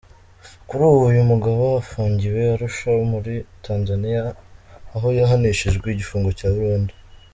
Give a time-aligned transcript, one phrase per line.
[0.67, 3.33] Kuri ubu uyu mugabo afungiwe Arusha muri
[3.65, 4.23] Tanzania,
[4.95, 6.93] aho yahanishijwe igifungo cya burundu.